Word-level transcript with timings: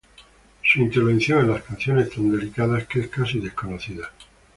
Su 0.63 0.79
intervención 0.79 1.41
en 1.41 1.51
las 1.51 1.61
canciones, 1.61 2.09
tan 2.09 2.31
delicada, 2.31 2.87
que 2.87 3.01
es 3.01 3.07
casi 3.07 3.39
desconocida. 3.39 4.09